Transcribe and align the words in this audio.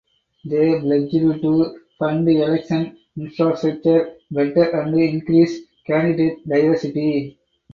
They 0.45 0.79
pledged 0.79 1.11
to 1.11 1.79
fund 1.99 2.27
election 2.27 2.97
infrastructure 3.15 4.15
better 4.31 4.63
and 4.81 4.99
increase 4.99 5.59
candidate 5.85 6.39
diversity. 6.49 7.37